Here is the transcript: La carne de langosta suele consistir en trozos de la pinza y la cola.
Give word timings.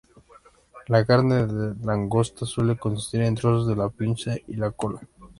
La 0.87 1.05
carne 1.05 1.45
de 1.45 1.75
langosta 1.85 2.43
suele 2.47 2.75
consistir 2.75 3.21
en 3.21 3.35
trozos 3.35 3.67
de 3.67 3.75
la 3.75 3.89
pinza 3.89 4.33
y 4.47 4.55
la 4.55 4.71
cola. 4.71 4.99